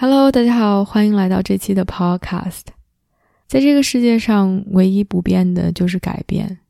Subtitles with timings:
[0.00, 2.66] Hello，大家好，欢迎来到这期的 Podcast。
[3.48, 6.60] 在这个世界上，唯一不变的就是改变。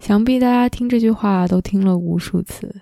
[0.00, 2.80] 想必大家听这句话都听了无数次，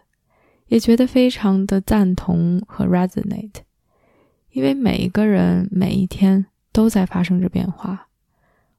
[0.69, 3.57] 也觉得非常的赞同和 resonate。
[4.53, 8.09] 因为每一个人每一天都在发生着变化，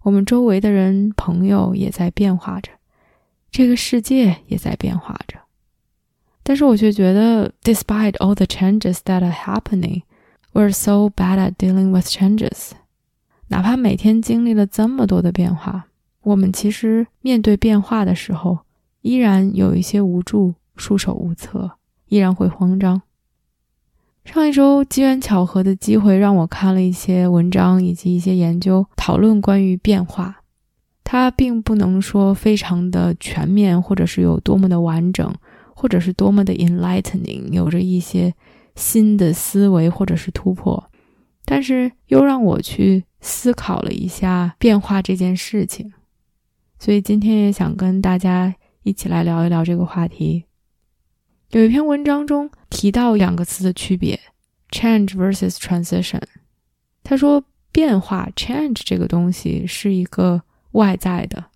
[0.01, 2.71] 我们周围的人、朋友也在变化着，
[3.51, 5.37] 这个世界也在变化着。
[6.41, 10.01] 但是我却觉得，despite all the changes that are happening。
[10.51, 12.71] We're so bad at dealing with changes。
[13.49, 15.85] 哪怕每天经历了这么多的变化，
[16.21, 18.59] 我们其实面对变化的时候，
[19.01, 21.71] 依然有一些无助、束手无策，
[22.07, 23.01] 依然会慌张。
[24.25, 30.41] 上一周机缘巧合的机会让我看了一些文章以及一些研究，讨论关于变化。
[31.03, 35.33] 它并不能说非常的全面，或者是有多么的完整，
[35.73, 38.33] 或者是多么的 enlightening，有着一些。
[38.79, 40.89] 新的思维或者是突破，
[41.43, 45.91] 但是又让我去思考了一下变化这件事情，
[46.79, 50.45] 所以今天也想跟大家一起来聊一聊这个话题。
[51.49, 54.17] 有一篇文章中提到两个词的区别
[54.71, 56.21] ：change versus transition。
[57.03, 60.41] 他说，变化 change 这个东西是一个
[60.71, 61.47] 外在的，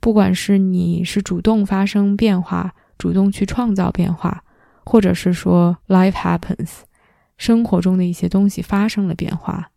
[0.00, 4.42] 不管是你是主动发生变化，主动去创造变化。
[4.88, 6.70] 或者是说，life happens，
[7.36, 9.70] 生活中的一些东西发生了变化，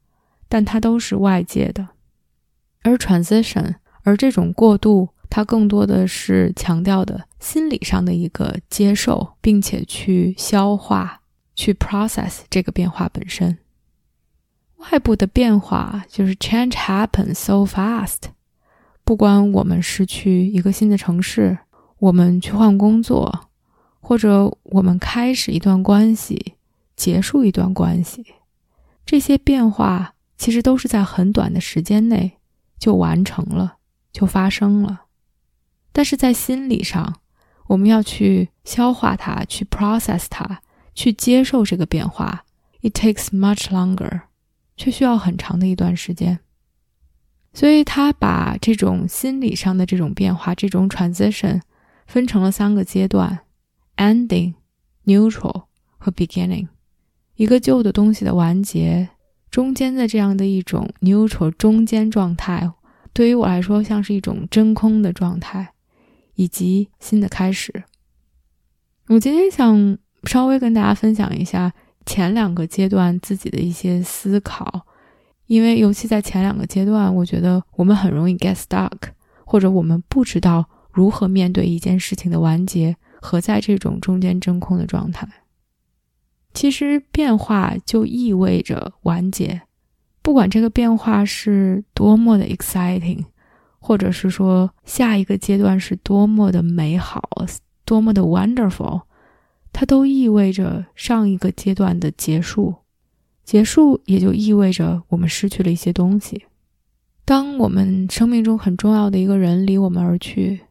[0.48, 1.86] 但它都是外界的。
[2.84, 11.20] 而 transition，而这种过渡，它更多的是强调的心理上的一个接受，并且去消化、
[11.56, 13.58] 去 process 这个变化本身。
[14.78, 18.32] 外部的变化就是 change happens so fast，
[19.04, 21.58] 不管我们是去一个新的城市，
[22.00, 23.51] 我们去换工作。
[24.12, 26.56] 或者我们开始一段关系，
[26.98, 28.26] 结束一段关系，
[29.06, 32.34] 这些变化其实都是在很短的时间内
[32.78, 33.78] 就完成了，
[34.12, 35.04] 就发生了。
[35.94, 37.22] 但是在心理上，
[37.68, 40.60] 我们要去消化它，去 process 它，
[40.94, 42.44] 去接受这个变化
[42.82, 44.24] ，it takes much longer，
[44.76, 46.42] 却需要很长的一段时间。
[47.54, 51.62] 所以他把这种心理上的这种变化，这种 transition，
[52.06, 53.46] 分成了三个阶段。
[54.02, 54.56] Ending,
[55.06, 55.66] neutral
[56.00, 56.70] 和 beginning，
[57.36, 59.10] 一个旧的东西的完结，
[59.52, 62.72] 中间的这样的一种 neutral 中间状态，
[63.14, 65.74] 对于我来说像是一种真空的状态，
[66.34, 67.84] 以及新的开始。
[69.06, 71.72] 我今天想稍微跟大家分享一下
[72.08, 74.88] 前两个阶段自己的一些思考，
[75.46, 78.98] 因为尤其在前两个阶段，我觉得我们很容易 get stuck，
[79.46, 82.98] 或者我们不知道如何面对一件事情的完结。
[83.22, 85.30] 和在这种中间真空的状态，
[86.54, 89.62] 其实变化就意味着完结。
[90.24, 93.24] 不管这个变化是多么的 exciting，
[93.80, 97.30] 或者是说下一个阶段是多么的美好、
[97.86, 99.04] 多么的 wonderful，
[99.72, 102.76] 它都意味着上一个阶段的结束。
[103.44, 106.46] 结束也就意味着我们失去了一些东西。
[107.24, 110.62] 当我们生命中很重要的一个人离我们而去。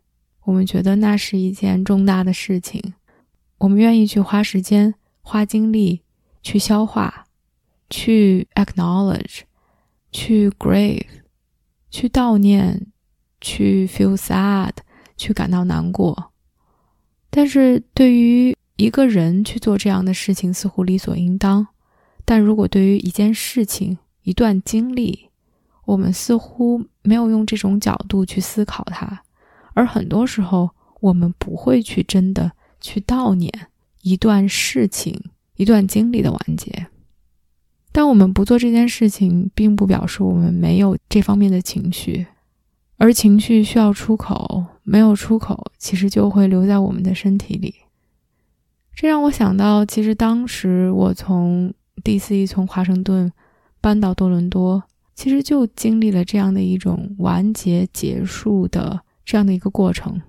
[0.45, 2.95] 我们觉得那是一件重大的事情，
[3.59, 6.03] 我们愿意去花时间、花精力
[6.43, 7.27] 去消化、
[7.89, 9.41] 去 acknowledge、
[10.11, 11.05] 去 grieve、
[11.91, 12.87] 去悼念、
[13.41, 14.73] 去 feel sad、
[15.17, 16.33] 去感到难过。
[17.29, 21.69] 但是对于一个人去做这样的事情似乎理所应当，
[22.25, 25.29] 但如果对于一件事情、一段经历，
[25.85, 29.23] 我们似乎没有用这种角度去思考它。
[29.81, 30.69] 而很多时候，
[31.01, 33.51] 我们不会去真的去悼念
[34.03, 35.19] 一段事情、
[35.57, 36.89] 一段经历的完结。
[37.91, 42.27] 但我们不做这件事情，并不表示我们没有这方面的情绪，
[42.99, 47.75] 而情绪需要出口，没有出口，其实就会留在我们的身体里。
[48.95, 51.73] 这让我想到，其实当时我从
[52.05, 52.47] D.C.
[52.47, 53.33] 从华盛顿
[53.81, 54.83] 搬到多伦多，
[55.15, 59.01] 其实就经历了这样的一种完结、结束的。
[59.31, 60.21] 这样的一个过程。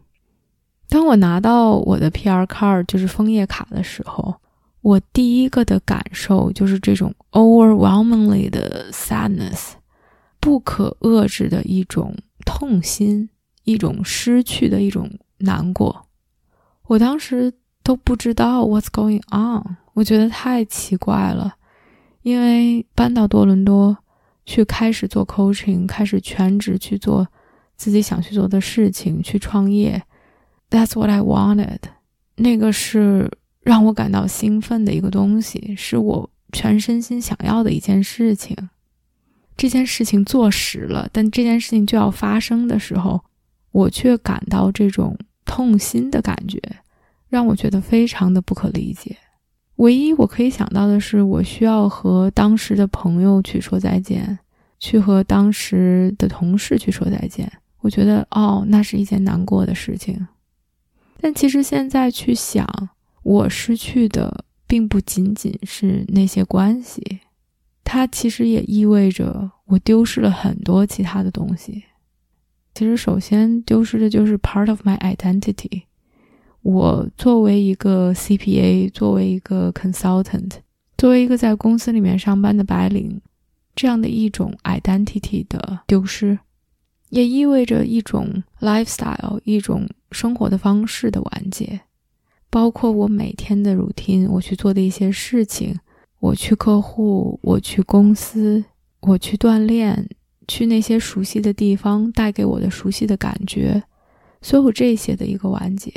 [0.88, 4.36] 当我拿到我的 PR card，就是枫叶卡的时候，
[4.82, 9.72] 我第一个的感受就是这种 overwhelmingly 的 sadness，
[10.40, 12.16] 不可遏制的一种
[12.46, 13.28] 痛心，
[13.64, 15.10] 一种失去的一种
[15.40, 16.06] 难过。
[16.84, 17.52] 我当时
[17.82, 21.56] 都不知道 what's going on，我觉得太奇怪了。
[22.22, 23.98] 因为搬到多伦多
[24.46, 27.28] 去开始做 coaching，开始全职去做
[27.82, 30.04] 自己想去做的事情，去创业。
[30.70, 31.80] That's what I wanted，
[32.36, 33.32] 那个是。
[33.64, 38.58] 让我感到兴奋的一个东西，是我全身心想要的一件事情。
[39.56, 43.22] 这件事情做实了，但这件事情就要发生的时候，
[43.72, 46.60] 我却感到这种痛心的感觉，
[47.30, 49.16] 让我觉得非常的不可理解。
[49.76, 54.40] 唯一我可以想到的是，我需要和当时的朋友去说再见，
[54.80, 57.48] 去和当时的同事去说再见。
[57.82, 60.28] 我觉得，哦，那是一件难过的事情。
[61.20, 62.90] 但其实现在去想。
[63.24, 67.20] 我失去的并不仅仅是那些关系，
[67.84, 71.84] 它其实也意味着我丢失了很多其他的东西。
[72.74, 75.84] 其实，首先丢失的就是 part of my identity。
[76.64, 80.54] 我作为一个 CPA，作为一个 consultant，
[80.98, 83.22] 作为一个在公司里面上班的白领，
[83.76, 86.40] 这样的一种 identity 的丢失，
[87.12, 91.82] 也意味着一种 lifestyle，一种生活的方式的完结。
[92.50, 95.78] 包括我每天的 routine，我去做的一些事情，
[96.20, 98.64] 我去客户，我去公司，
[99.02, 100.10] 我去锻炼，
[100.48, 103.84] 去那些熟悉的地方，带给我的熟悉的感觉，
[104.42, 105.94] 所有这些的一个完结。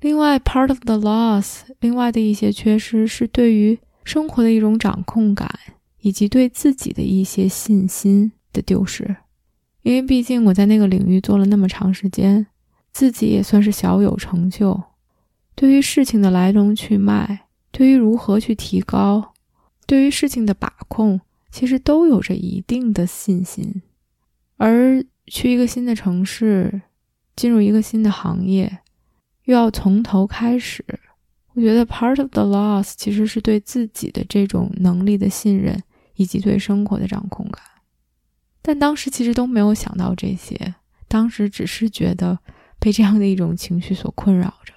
[0.00, 5.48] 另外，part of the loss，另外的一些缺失是对于生活的一种掌控感，
[6.00, 9.16] 以及对自己的一些信心的丢失。
[9.82, 12.46] 因为毕竟我在那个领域做了那么长时间，
[12.92, 14.82] 自己也算是小有成就。
[15.54, 19.34] 对于事情的来龙去脉，对于如何去提高，
[19.86, 21.20] 对于事情的把控，
[21.50, 23.82] 其实都有着一定的信心。
[24.56, 26.82] 而去一个新的城市，
[27.34, 28.78] 进入一个新的行业，
[29.44, 30.84] 又要从头开始，
[31.54, 35.82] 我觉得 part of the loss 其实是对自己的这种能力的信任，
[36.16, 37.62] 以及对生活的掌控感。
[38.62, 40.74] 但当时其实都没有想到这些，
[41.06, 42.38] 当时只是觉得
[42.78, 44.74] 被这样的一种情绪所困扰着。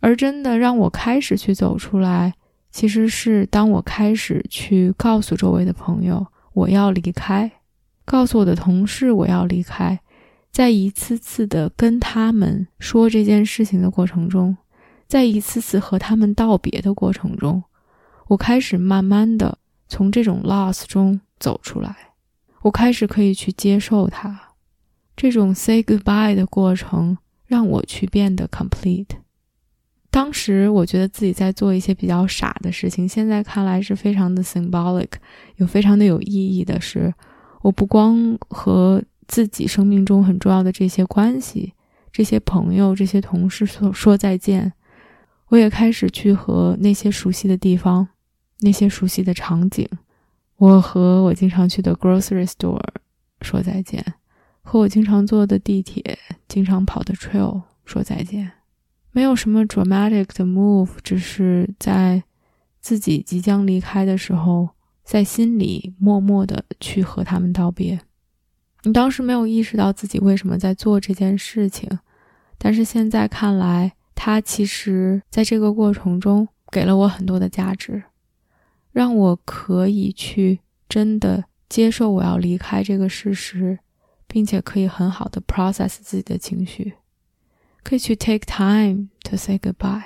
[0.00, 2.34] 而真的让我开始去走出来，
[2.70, 7.50] 其实是当我开始去告诉周围的朋友我要离开，
[8.04, 9.98] 告诉我的同事我要离开，
[10.52, 14.56] 在一次次的跟他们说这件事情的过程中，
[15.08, 17.62] 在一次次和他们道别的过程中，
[18.28, 19.58] 我开始慢慢的
[19.88, 21.96] 从这种 loss 中走出来，
[22.62, 24.54] 我开始可以去接受它，
[25.16, 29.06] 这种 say goodbye 的过程让我去变得 complete。
[30.10, 35.08] 当时我觉得自己在做一些比较傻的事情，现在看来是非常的 symbolic，
[35.56, 37.12] 有非常的有意义的是，
[37.62, 41.74] 我不光和自己生命中很重要的这些关系、
[42.10, 44.72] 这些朋友、这些同事说说再见，
[45.48, 48.08] 我也开始去和那些熟悉的地方、
[48.60, 49.86] 那些熟悉的场景，
[50.58, 52.82] 我和我经常去的 grocery store
[53.42, 54.04] 说再见，
[54.62, 56.18] 和我经常坐的地铁、
[56.48, 58.50] 经常跑的 trail 说再见。
[59.12, 62.24] 没有什么 dramatic 的 move，只是在
[62.80, 64.70] 自己即将离开的时候，
[65.04, 68.00] 在心里默默的去和他们道别。
[68.82, 71.88] 你当时没有意识到自己为什么在做这件事情，
[72.58, 78.02] 但是现在看来，它其实在这个过程中给了我很多的价值，
[78.98, 83.78] 让我可以去真的接受我要离开这个事实，
[84.26, 86.94] 并且可以很好的 process 自己的情绪。
[87.84, 90.02] 可以去 take time to say goodbye，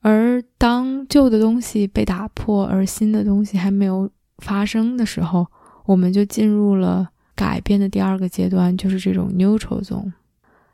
[0.00, 5.46] 而当旧的东西被打破，而新的东西还没有发生的时候，
[5.84, 10.12] 我们就进入了改变的第二个阶段，就是这种 neutral zone，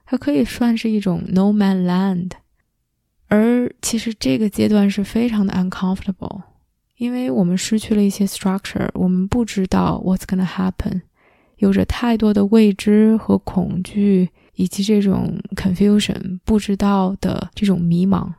[0.07, 2.31] 它可以算是一种 no man land。
[3.29, 6.43] 而其实这个阶段是非常的 uncomfortable，
[6.97, 11.03] 因为我们失去了一些 structure，我们不知道 what's gonna happen，
[11.57, 14.31] 有着太多的未知和恐惧。
[14.59, 18.33] 以及这种 confusion 不知道的这种迷茫，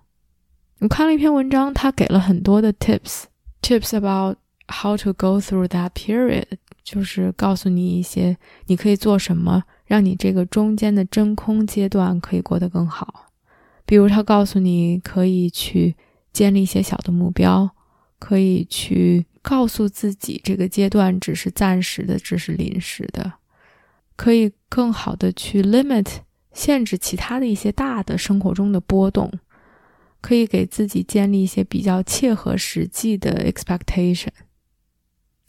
[0.80, 4.36] 我看了一篇文章，他给了很多的 tips，tips about
[4.68, 6.46] how to go through that period，
[6.84, 13.27] 就是告诉你一些你可以做什么，让你这个中间的真空阶段可以过得更好。
[13.88, 15.96] 比如，他告诉你可以去
[16.34, 17.72] 建立一些小的目标，
[18.20, 23.34] 可以去告诉自己这个阶段只是暂时的，只是临时的。
[24.18, 26.08] 可以更好的去 limit
[26.52, 29.32] 限制其他的一些大的生活中的波动，
[30.20, 34.30] 可以给自己建立一些比较切合实际的 expectation。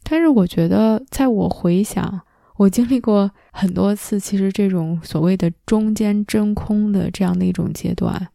[0.05, 2.21] 但是我觉得，在我回想，
[2.59, 8.29] 我经历过很多次，其实这种所谓的中间真空的这样的一种阶段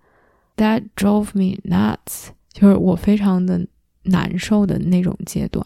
[0.55, 3.67] ，that drove me nuts，就是我非常的
[4.03, 5.63] 难受的那种阶段。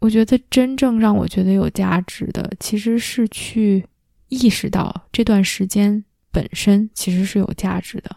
[0.00, 3.84] 我觉得真正让我觉得有价值的，其实是去
[4.28, 8.16] 意识到这段时间本身其实是有价值的。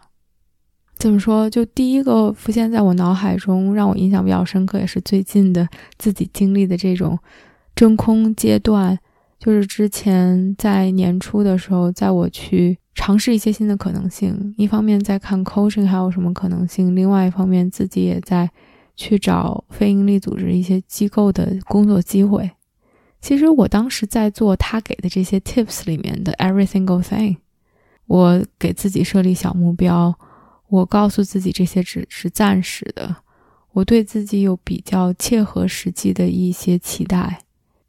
[0.96, 1.50] 怎么说？
[1.50, 5.68] 就第一个浮现在我脑海中，让我印象比较深刻，也是最近的
[5.98, 7.20] 自己经历的这种
[7.76, 8.98] 真空阶段，
[9.42, 18.48] 就是之前在年初的时候，在我去尝试一些新的可能性，一方面在看 coaching 还有什么可能性，另外一方面自己也在
[18.96, 22.52] 去找非营利组织一些机构的工作机会。
[23.20, 27.38] 其实我当时在做他给的这些 tips 里面的 every single thing，
[28.06, 30.14] 我给自己设立小目标。
[30.70, 33.16] 我告诉自己这些只是暂时的，
[33.74, 37.42] 我对自己有比较切合实际的一些期待。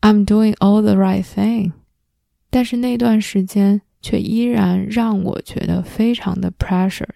[0.02, 1.72] I'm doing all the right thing，
[2.50, 7.08] 但是那段时间却依然让我觉得非常的 pressure，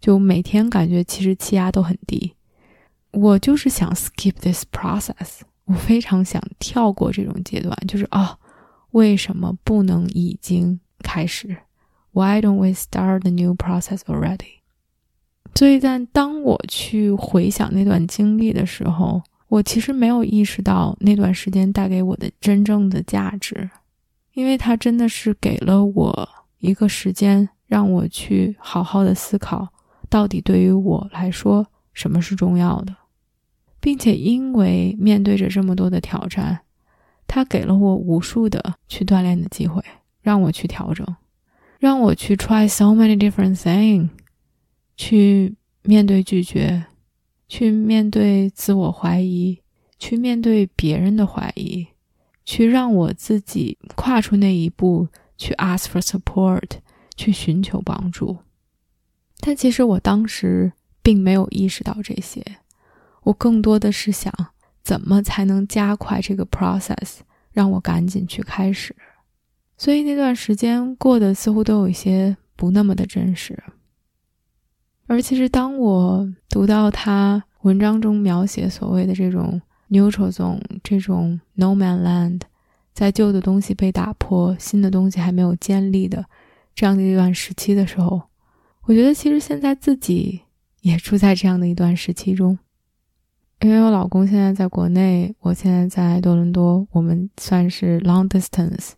[0.00, 2.34] 就每天感觉其实气压都很低。
[3.12, 8.38] 我就是想 skip this process，我非常想跳过这种阶段，就是啊，
[8.92, 11.58] 为什么不能已经开始
[12.12, 14.60] ？Why don't we start the new process already？
[15.54, 23.68] 所以在当我去回想那段经历的时候，我其实没有意识到那段时间带给我的真正的价值，
[24.32, 26.28] 因为它真的是给了我
[26.60, 29.68] 一个时间，让我去好好的思考，
[30.08, 32.94] 到底对于我来说什么是重要的，
[33.80, 36.60] 并且因为面对着这么多的挑战，
[37.26, 39.82] 它给了我无数的去锻炼的机会，
[40.22, 41.04] 让我去调整，
[41.80, 44.08] 让我去 try so many different things。
[44.96, 46.84] 去面对拒绝，
[47.50, 49.60] 去面对自我怀疑，
[49.98, 51.84] 去面对别人的怀疑，
[52.44, 56.78] 去让我自己跨出那一步，去 ask for support，
[57.16, 58.38] 去寻求帮助。
[59.40, 62.40] 但其实我当时并没有意识到这些，
[63.24, 64.32] 我更多的是想
[64.84, 67.18] 怎么才能加快这个 process，
[67.50, 68.94] 让我赶紧去开始。
[69.76, 73.60] 所以那段时间过得似乎都有一些不那么的真实。
[75.10, 82.42] 而其实，当我读到他文章中描写所谓的这种 neutral zone，这种 no man land，
[82.94, 86.24] 在旧的东西被打破，新的东西还没有建立的
[86.76, 88.22] 这样的一段时期的时候，
[88.82, 90.42] 我觉得其实现在自己
[90.82, 92.56] 也处在这样的一段时期中。
[93.62, 98.90] 因为我老公现在在国内，我现在在多伦多，我们算是 long distance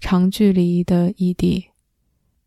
[0.00, 1.66] 长距离的异地，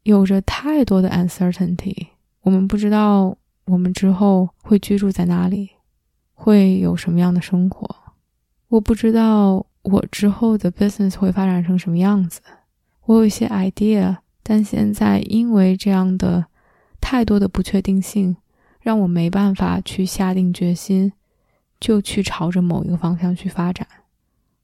[0.02, 2.08] 有着太多的 uncertainty。
[2.44, 5.70] 我们不知道我们之后会居住在哪里，
[6.34, 7.96] 会有什么样的生活。
[8.68, 12.42] 我不知道我之后的 business 会发展成什么样子。
[13.06, 16.46] 我有一些 idea，但现在因为这样的
[17.00, 18.38] 太多的不确定性，
[18.80, 21.12] 让我没办法去下定决心，
[21.80, 23.88] 就去朝着某一个方向去发展。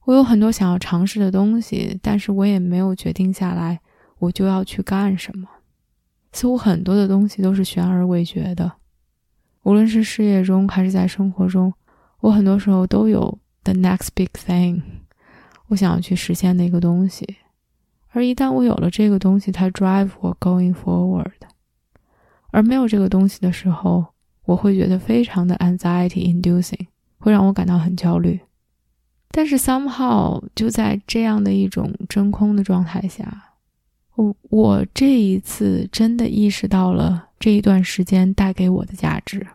[0.06, 3.82] 我有很多想要尝试的东西，但是我也没有决定下来，
[4.20, 5.48] 我就要去干什么。
[6.38, 8.72] 似乎很多的东西都是悬而未决的，
[9.64, 11.74] 无论是事业中还是在生活中，
[12.20, 14.84] 我很多时候都有 the next big thing，
[15.70, 17.38] 我想要去实现的一个东西。
[18.10, 21.32] 而一旦我有了这个东西，它 drive 我 going forward，
[22.52, 24.06] 而没有这个东西的时候，
[24.46, 26.86] 我会觉得非常的 anxiety inducing，
[27.18, 28.40] 会让我感到很焦虑。
[29.32, 33.47] 但是 somehow 就在这样的一种真空的状态下。
[34.18, 39.46] 我我这一次真的意识到了这一段时间带给我的价值，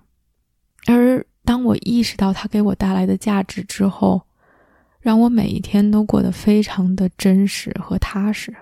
[0.87, 4.23] 而当我意识到它给我带来的价值之后，
[5.01, 8.55] 让我每一天都过得非常的真实和踏实。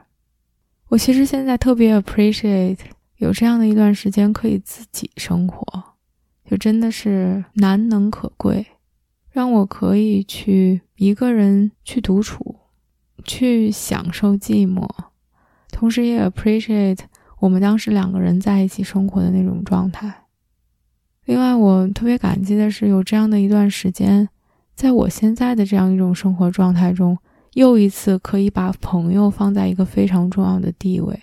[0.88, 2.78] 我其实现在特别 appreciate
[3.18, 5.82] 有这样的一段时间可以自己生活，
[6.50, 8.66] 就真的是难能可贵，
[9.30, 12.56] 让我可以去一个人去独处，
[13.22, 14.88] 去享受寂寞。
[15.80, 16.98] 同时也 appreciate
[17.38, 20.26] 我们当时两个人在一起生活的那种状态。
[21.24, 24.28] 另外，我特别感激的是有这样的一段时间，
[24.74, 27.16] 在我现在的这样一种生活状态中，
[27.54, 31.18] 又一次可以把朋友放在一个非常重要的地位。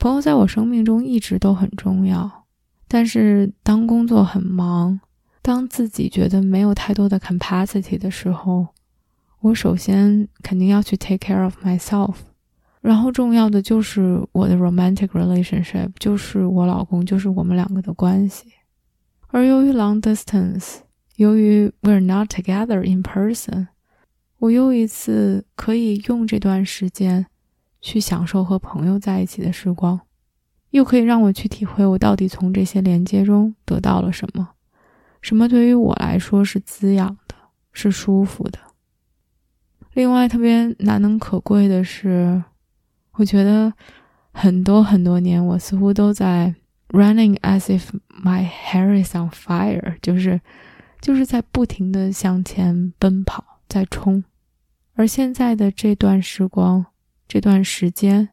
[0.00, 2.44] 朋友在我生命中一直都很重要，
[2.88, 4.98] 但是当工作很忙，
[5.42, 8.66] 当自己觉得没有太多的 capacity 的时候，
[9.42, 12.16] 我首先肯定要去 take care of myself。
[12.86, 18.46] 然后重要的就是我的 romantic relationship，就是我老公，就是我们两个的关系。
[19.26, 20.76] 而由于 long distance，
[21.16, 23.66] 由于 we're not together in person，
[24.38, 27.26] 我又一次可以用这段时间
[27.80, 30.00] 去享受和朋友在一起的时光，
[30.70, 34.50] 又可以让我去体会我到底从这些连接中得到了什么，
[35.20, 37.34] 什么对于我来说是滋养的，
[37.72, 38.60] 是舒服的。
[39.94, 42.44] 另外，特别难能可贵的是，
[43.16, 43.72] 我觉得
[44.32, 46.54] 很多很多年，我似乎都在
[46.88, 50.40] running as if my hair is on fire，就是
[51.00, 54.22] 就是在不停的向前奔跑，在冲。
[54.94, 56.86] 而现在的这段时光，
[57.26, 58.28] 这段时间，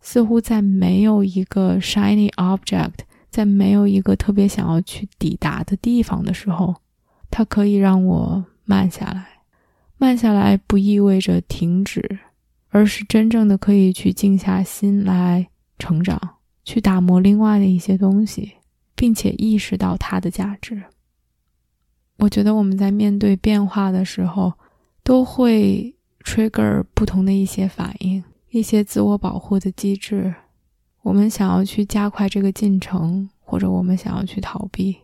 [0.00, 3.00] 似乎在没有一个 shiny object，
[3.30, 6.76] 在没有一个特别想要去抵达的地方的时候，
[7.30, 9.26] 它可以让我慢下来。
[9.98, 12.20] 慢下来不意味着停止，
[12.70, 15.48] 而是真正的可以去静下心来
[15.78, 16.18] 成长，
[16.64, 18.52] 去打磨另外的一些东西，
[18.96, 20.82] 并且意识到它的价值。
[22.18, 24.52] 我觉得我们在面对变化的时候，
[25.02, 30.34] 都会 trigger 不同的一些反应，一些自我保护的机制。
[31.02, 34.96] 我们想要去加快这个进程，或者我们想要去逃避，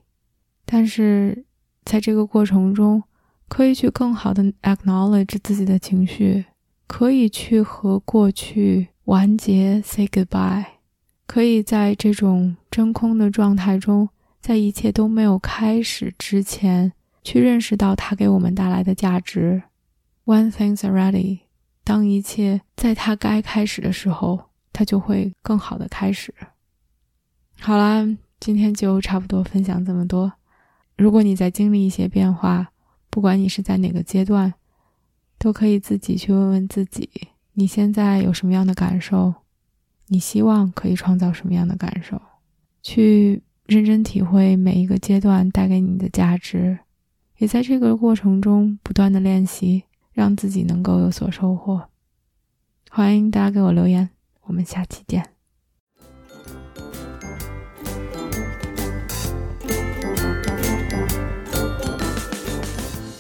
[0.64, 1.44] 但是
[1.84, 3.02] 在这个过程中。
[3.48, 6.44] 可以去更好的 acknowledge 自己的情绪，
[6.86, 10.64] 可以去和过去完结 say goodbye，
[11.26, 14.08] 可以在这种真空的状态中，
[14.40, 19.62] 在一切都没有开始之前，去认识到它给我们带来的价值。
[20.24, 21.40] When things are ready，
[21.84, 26.32] 当一切在它该开始的时候，它就会更好的开始。
[27.60, 28.06] 好啦，
[28.38, 30.32] 今天就差不多分享这么多。
[30.96, 32.68] 如果你在经历一些变化，
[33.10, 34.54] 不管你是在哪个阶段，
[35.38, 37.08] 都可以自己去问问自己：
[37.52, 39.34] 你现在有什么样的感受？
[40.08, 42.20] 你希望可以创造什么样的感受？
[42.82, 46.78] 去认真体会每一个阶段带给你的价值，
[47.38, 51.88] 也在这个过程中不断的练习，让自己能够有所收获。
[52.90, 54.08] 欢迎大家给我留言，
[54.44, 55.28] 我们下期见。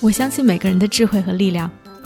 [0.00, 1.68] 我相信每个人的智慧和力量。